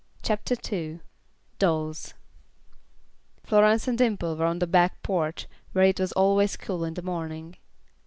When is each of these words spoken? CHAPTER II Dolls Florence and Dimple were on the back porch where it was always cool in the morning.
CHAPTER 0.23 0.55
II 0.73 0.99
Dolls 1.59 2.15
Florence 3.43 3.87
and 3.87 3.99
Dimple 3.99 4.35
were 4.35 4.45
on 4.47 4.57
the 4.57 4.65
back 4.65 5.03
porch 5.03 5.45
where 5.73 5.83
it 5.85 5.99
was 5.99 6.11
always 6.13 6.57
cool 6.57 6.83
in 6.83 6.95
the 6.95 7.03
morning. 7.03 7.55